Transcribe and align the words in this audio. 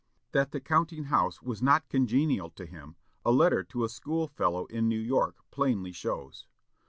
That 0.31 0.51
the 0.51 0.59
counting 0.59 1.03
house 1.03 1.43
was 1.43 1.61
not 1.61 1.87
congenial 1.87 2.49
to 2.49 2.65
him, 2.65 2.95
a 3.23 3.31
letter 3.31 3.63
to 3.65 3.83
a 3.83 3.87
school 3.87 4.27
fellow 4.27 4.65
in 4.65 4.89
New 4.89 4.99
York 4.99 5.35
plainly 5.51 5.91
shows. 5.91 6.47